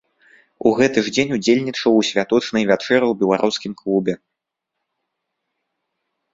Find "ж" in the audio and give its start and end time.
1.07-1.11